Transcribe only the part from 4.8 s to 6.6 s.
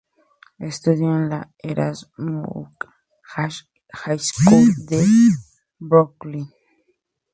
de Brooklyn.